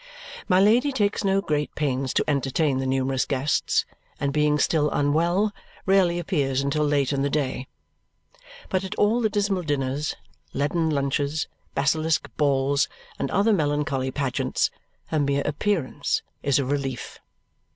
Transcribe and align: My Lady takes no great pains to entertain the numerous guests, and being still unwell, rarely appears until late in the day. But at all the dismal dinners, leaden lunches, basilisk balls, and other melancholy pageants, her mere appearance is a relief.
My 0.49 0.59
Lady 0.59 0.91
takes 0.91 1.23
no 1.23 1.41
great 1.41 1.75
pains 1.75 2.11
to 2.15 2.23
entertain 2.27 2.79
the 2.79 2.87
numerous 2.87 3.23
guests, 3.23 3.85
and 4.19 4.33
being 4.33 4.57
still 4.57 4.89
unwell, 4.89 5.53
rarely 5.85 6.17
appears 6.17 6.61
until 6.61 6.83
late 6.83 7.13
in 7.13 7.21
the 7.21 7.29
day. 7.29 7.67
But 8.69 8.83
at 8.83 8.95
all 8.95 9.21
the 9.21 9.29
dismal 9.29 9.61
dinners, 9.61 10.15
leaden 10.55 10.89
lunches, 10.89 11.47
basilisk 11.75 12.31
balls, 12.35 12.89
and 13.19 13.29
other 13.29 13.53
melancholy 13.53 14.09
pageants, 14.09 14.71
her 15.09 15.19
mere 15.19 15.43
appearance 15.45 16.23
is 16.41 16.57
a 16.57 16.65
relief. 16.65 17.19